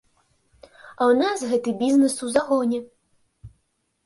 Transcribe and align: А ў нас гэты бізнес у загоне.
А 0.61 1.03
ў 1.11 1.19
нас 1.19 1.43
гэты 1.51 1.69
бізнес 1.83 2.15
у 2.29 2.31
загоне. 2.37 2.79